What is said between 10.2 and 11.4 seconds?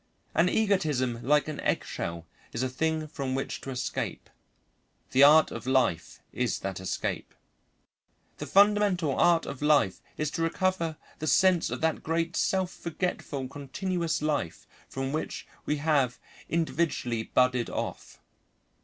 to recover the